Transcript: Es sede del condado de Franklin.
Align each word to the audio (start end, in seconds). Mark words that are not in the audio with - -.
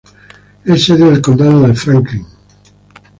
Es 0.65 0.83
sede 0.85 1.11
del 1.11 1.21
condado 1.21 1.67
de 1.67 1.75
Franklin. 1.75 2.25